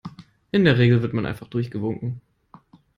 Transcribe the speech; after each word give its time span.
In 0.51 0.65
der 0.65 0.79
Regel 0.79 1.03
wird 1.03 1.13
man 1.13 1.27
einfach 1.27 1.47
durchgewunken. 1.47 2.21